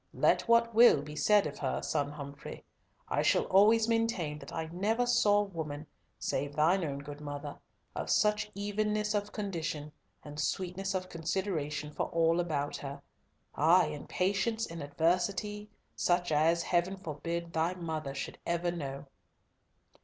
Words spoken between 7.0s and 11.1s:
good mother, of such evenness of condition, and sweetness of